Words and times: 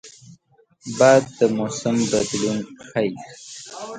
باد 0.97 1.23
د 1.37 1.39
موسم 1.57 1.97
بدلون 2.11 2.59
ښيي 2.89 3.11